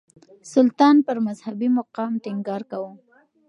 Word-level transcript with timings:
سلطان 0.53 0.95
پر 1.05 1.17
مذهبي 1.27 1.67
مقام 1.79 2.11
ټينګار 2.23 2.61
کاوه. 2.71 2.91